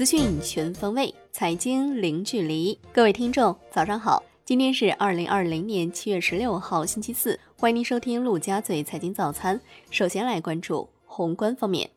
[0.00, 2.78] 资讯全方位，财经零距离。
[2.90, 4.24] 各位听众，早上好！
[4.46, 7.38] 今天是二零二零年七月十六号，星期四。
[7.58, 9.60] 欢迎您收听陆家嘴财经早餐。
[9.90, 11.90] 首先来关注宏观方面，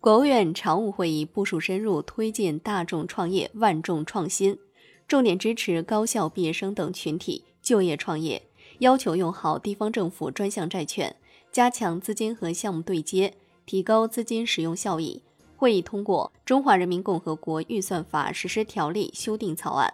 [0.00, 4.58] 国务院常务会议部署深入推进大众创业、万众创新，
[5.06, 8.40] 重点支持高校毕业生等群体就业创业，
[8.78, 11.14] 要求用好地方政府专项债券，
[11.52, 13.34] 加强资金和项目对接。
[13.66, 15.20] 提高资金使用效益。
[15.58, 19.92] 会议通过《中华人民共和国预算法实施条例》修订草案。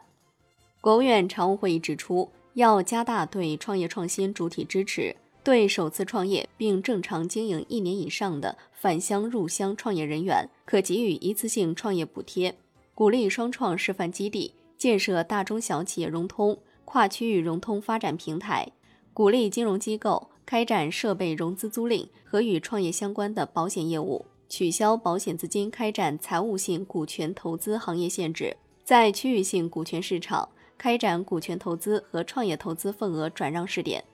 [0.82, 12.55] 国务院常务会议指出，要加大对创业创新主体支持，对首次创业并正常经营一年以上的返乡入乡创业人员，可给予一次性创业补贴，
[12.94, 18.70] 鼓励双创示范基地，建设大中小企业融通、跨区域融通发展平台，
[19.14, 20.28] 鼓励金融机构。
[20.46, 34.05] 开展设备融资租赁和与创业相关的保险业务，取消保险资金开展财务性股权投资行业限制，在区域性股权市场开展股权投资和创业投资份额转让试点。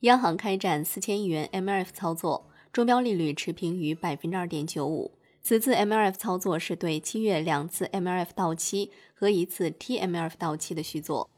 [0.00, 5.12] 央行开展四千亿元 MLF 操作，中标利率持平于百分之二点九五。
[5.42, 11.30] 此次 MLF 操作是对七月两次 MLF 到期和一次 TMLF 到期的续作。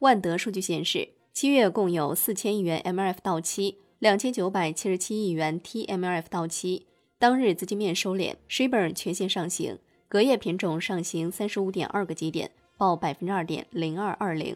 [0.00, 1.10] 万德数据显示。
[1.34, 6.84] 七月共有四千亿元 MLF 到期，两千九百七十七亿元 TMLF 到期。
[7.18, 9.78] 当日资金面收敛，Shibor 全线上行，
[10.10, 14.54] 隔夜品种上行三十五点二个基点，报百分之二点零二二零。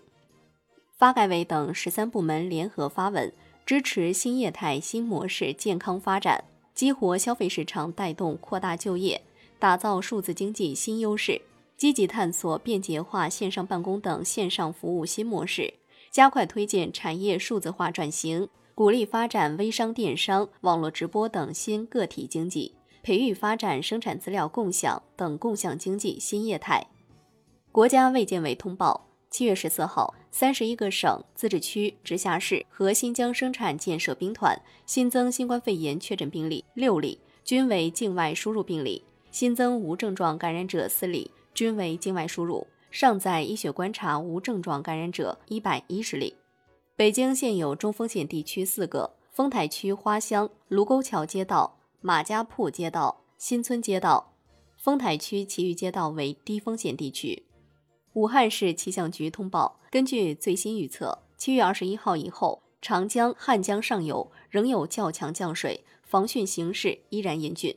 [0.98, 3.32] 发改委等十三部门联合发文，
[3.64, 9.22] 支持新业态新模式健康发展，激活消费市场，带动扩大就业，
[9.58, 11.40] 打造数字经济新优势，
[11.74, 15.72] 积极探索便捷化线上办公等线上服务新模式。
[16.10, 26.86] 加快推进产业数字化转型，鼓励发展微商、电商、网络直播等新个体经济，培育发展生产资料共享等共享经济新业态。
[27.72, 34.56] 国家卫健委通报：七月十四号，三十一个省、自治区、直辖市和新疆生产建设兵团
[34.86, 39.02] 新增新冠肺炎确诊病例六例，均为境外输入病例；
[39.32, 42.64] 新增无症状感染者四例，均为境外输入。
[42.92, 46.36] 尚在医学观察无症状感染者一百一十例。
[46.98, 54.32] 北京现有中风险地区四个：丰台区花乡卢沟桥街道、马家铺街道、新村街道。
[54.76, 57.44] 丰台区其余街道为低风险地区。
[58.14, 67.76] 武汉市气象局通报，根据最新预测，七月二十一号以后，长江、汉江上游仍有较强降水，防汛形势依然严峻。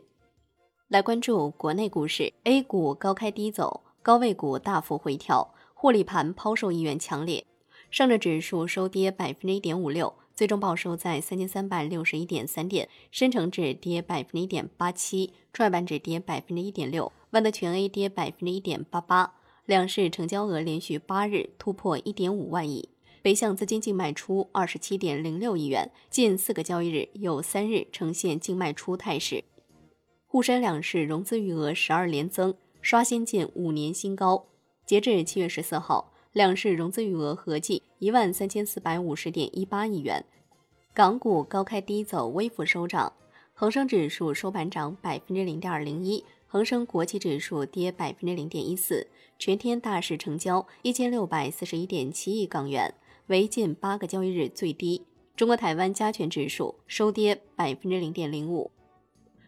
[0.87, 3.81] 来关注国内股市，A 股高开低走。
[4.01, 7.45] 高位股大幅回调，获利盘抛售意愿强烈。
[7.91, 12.87] 上证指数收跌百分之一点五六，最终报收在三千三百六十一点三点。
[13.11, 19.33] 深成指跌百分之一点八七，创业板指跌百分之一点六，万德全 A 跌百分之一点八八。
[19.65, 22.87] 两市成交额连续八日突破一点五万亿，
[23.21, 29.43] 北向资金净卖出二十七点零六亿元，近四个交易日有三日呈现净卖出态势。
[30.25, 32.55] 沪深两市融资余额十二连增。
[32.81, 34.47] 刷新近五年新高。
[34.85, 40.23] 截至七月十四号，两市融资余额合计一万三千四百五十点一八亿元。
[40.93, 43.11] 港股高开低走，微幅收涨。
[43.53, 49.07] 恒生指数收盘涨百分之零点零一，恒生国际指数跌百分之零点一四。
[49.37, 52.93] 全天大市成交一千六百四十一点七亿港元，
[53.27, 55.05] 为近八个交易日最低。
[55.35, 58.71] 中国台湾加权指数收跌百分之零点零五。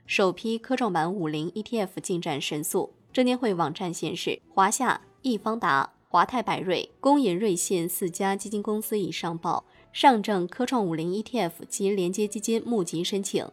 [0.06, 2.94] 首批科创板五零 ETF 进展神速。
[3.14, 13.44] 证监会网站显示，华夏、易方达、华泰柏瑞、工银瑞信四家基金公司已上报上证科创五零 ETF 及连接基金募集申请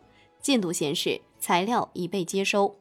[0.42, 2.76] 进度显示，材料已被接收。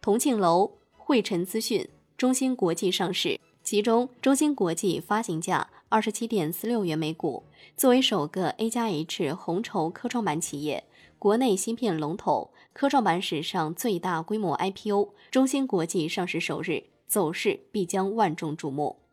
[0.00, 7.44] 同庆楼、汇晨资讯、中芯国际上市，其中中芯国际发行价二十七点四六元每股，
[7.76, 10.82] 作为首个 A 加 H 红筹科创板企业。
[11.20, 19.03] 国内芯片龙头科创板史上最大规模 IPO，中芯国际上市首日走势必将万众瞩目。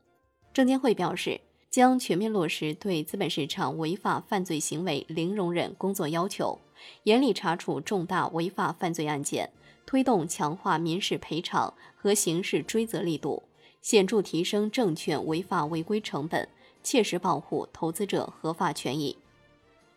[0.53, 1.39] 证监会表示，
[1.69, 6.59] 将全面落实对资本市场违法犯罪行为零容忍工作要求，
[7.03, 9.51] 严厉查处重大违法犯罪案件，
[9.86, 13.44] 推动强化民事赔偿和刑事追责力度，
[13.81, 16.48] 显著提升证券违法违规成本，
[16.83, 19.18] 切实保护投资者合法权益。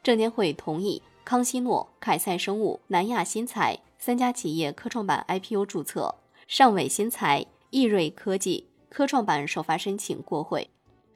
[0.03, 1.03] 证监会同意。
[1.25, 6.17] 康希诺、凯赛生物、南亚新材三家企业科创板 IPO 注册，
[6.47, 10.71] 尚伟新材、易瑞科技科创板首发申请过会，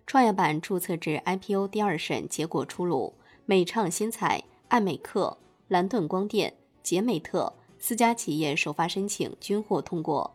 [0.04, 3.14] 创业板注册制 IPO 第二审结果出炉，
[3.46, 5.38] 美畅新材、爱美克、
[5.68, 6.52] 蓝盾光电、
[6.82, 10.34] 捷美特四家企业首发申请均获通过。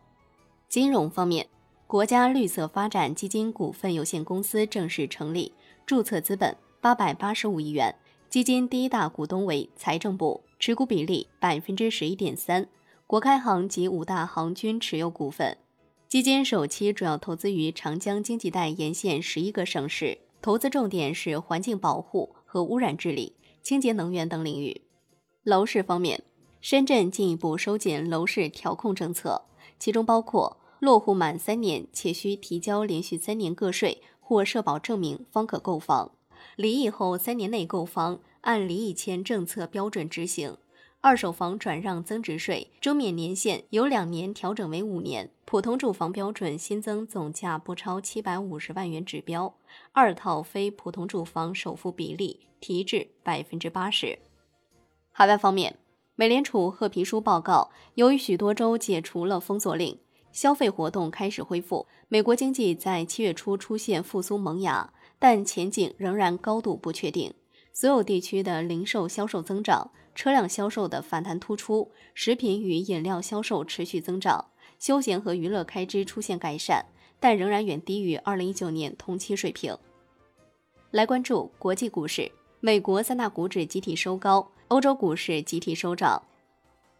[0.70, 1.46] 金融方面，
[1.86, 5.52] 国家绿色发展基金股份有限公司正式成立，
[5.84, 7.94] 注册资本八百八十五亿元，
[8.30, 12.66] 基金第一大股东为财政部，持股比例百分之十一点三，
[13.06, 15.58] 国开行及五大行均持有股份。
[16.14, 23.34] 基金首期主要投资于长江经济带沿线十一个省市，投资重点是环境保护和污染治理、
[23.64, 24.82] 清洁能源等领域。
[25.42, 26.22] 楼市方面，
[26.60, 29.46] 深圳进一步收紧楼市调控政策，
[29.80, 30.60] 其中包括。
[30.78, 36.12] 落户满三年且需提交连续三年个税或社保证明方可购房，
[36.54, 40.56] 离异后三年内购房按离异前政策标准执行。
[41.04, 45.28] 二手房转让增值税周免年限由两年调整为五年。
[45.44, 49.54] 普通住房标准新增总价不超七百五十万元指标，
[49.92, 54.18] 二套非普通住房首付比例提至百分之八十。
[55.12, 55.76] 海外方面，
[56.14, 59.98] 美联储褐皮书报告，由于许多州解除了封锁令。
[60.32, 67.34] 消费活动开始恢复，美国经济在七月初出现复苏萌芽，但前景仍然高度不确定。
[67.74, 74.46] 所有地区的零售销售增长，车辆销售的反弹突出，食品与饮料销售持续增长，
[74.78, 76.86] 休闲和娱乐开支出现改善，
[77.18, 79.76] 但仍然远低于二零一九年同期水平。
[80.90, 82.30] 来关注国际股市，
[82.60, 86.22] 美国三大股指集体收高，欧洲股市集体收涨。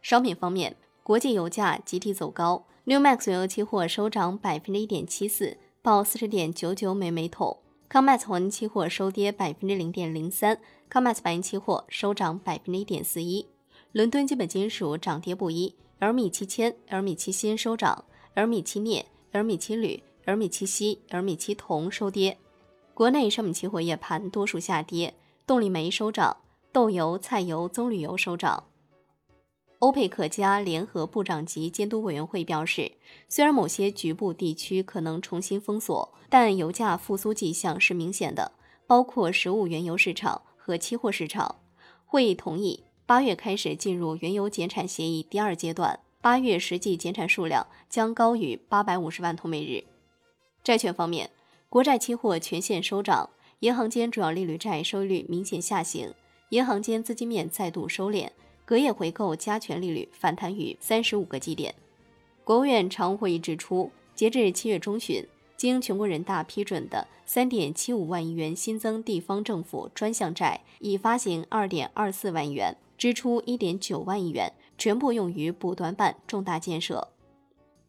[0.02, 2.66] 商品方面，国际油价集体走高。
[2.86, 7.56] New Max 原油期货收涨百分之一点七四，报四十点九九美每桶。
[7.94, 10.58] Comex 黄金期货收跌百分之零点零三
[10.90, 13.46] ，Comex 白银期货收涨百分之一点四一。
[13.92, 18.04] 伦敦基本金属涨跌不一，L 米七千、L 米七锌收涨
[18.34, 22.36] ，L 米七镍、L 米七铝、L 米七锡、L 米七铜收跌。
[22.94, 25.14] 国内商品期货夜盘多数下跌，
[25.46, 26.36] 动力煤收涨，
[26.72, 28.64] 豆油、菜油、棕榈油收涨。
[29.80, 32.92] 欧佩克加联合部长级监督委员会表示，
[33.28, 38.52] 虽然某些局部地区可能重新封锁，但油价复苏迹象是明显的，
[38.86, 41.56] 包括食物原油市场和期货市场。
[42.06, 49.84] 会议同意八月开始进入原油减产协议第二阶段，八月实际减产数量将高于八百五十万桶每日。
[50.62, 51.28] 债券方面，
[51.68, 53.28] 国债期货全线收涨，
[53.58, 56.14] 银行间主要利率债收益率明显下行，
[56.50, 58.30] 银行间资金面再度收敛。
[58.64, 61.74] 隔夜回购加权利率反弹逾三十五个基点。
[62.42, 65.26] 国务院常务会议指出，截至七月中旬，
[65.56, 77.08] 经全国人大批准的三点七五万亿元新增地方政府专项债已发行二点二四万亿元，支出一点九万亿元，全部用于补短板重大建设。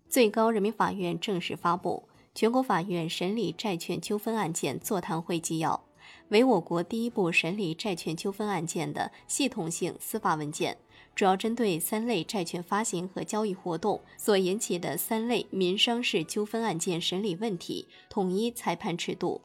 [0.10, 5.84] 最高人民法院正式发布全国法院审理债券纠纷案件座谈会纪要。
[6.30, 10.78] 为我国第一部审理债券纠纷案件的系统性司法文件，
[11.16, 19.40] 主要针对三类债券发行和交易活动所引起的三类民商事纠纷案件审理问题，统一裁判尺度。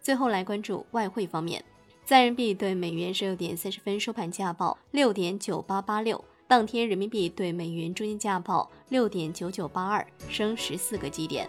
[0.00, 1.62] 最后来关注外汇方面，
[2.04, 11.48] 在人民币对美元十六点三十分收盘价报六点九八八六，当天人民币对美元中间价报六点九九八二，升十四个基点。